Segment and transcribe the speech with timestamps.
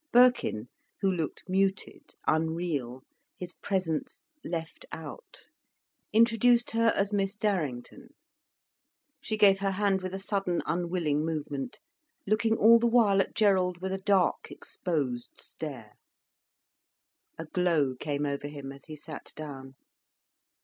[0.11, 0.67] Birkin,
[1.01, 3.03] who looked muted, unreal,
[3.37, 5.43] his presence left out,
[6.11, 8.07] introduced her as Miss Darrington.
[9.21, 11.77] She gave her hand with a sudden, unwilling movement,
[12.25, 15.91] looking all the while at Gerald with a dark, exposed stare.
[17.37, 19.75] A glow came over him as he sat down.